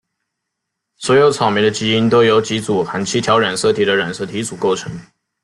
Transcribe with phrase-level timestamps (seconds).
[0.95, 4.91] 所有草莓的基因都由几组含七条染色体的染色体组构成。